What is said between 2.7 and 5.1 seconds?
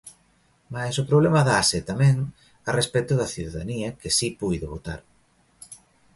respecto da cidadanía que si puido votar.